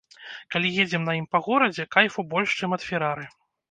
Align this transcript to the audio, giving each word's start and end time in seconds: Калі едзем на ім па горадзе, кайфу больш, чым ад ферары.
Калі 0.55 0.71
едзем 0.85 1.05
на 1.11 1.15
ім 1.21 1.29
па 1.35 1.43
горадзе, 1.51 1.89
кайфу 1.95 2.29
больш, 2.35 2.59
чым 2.61 2.69
ад 2.83 2.91
ферары. 2.91 3.35